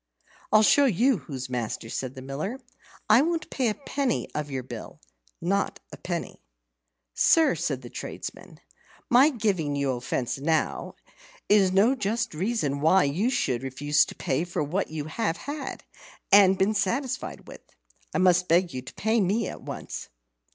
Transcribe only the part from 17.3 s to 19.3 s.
with. I must beg you to pay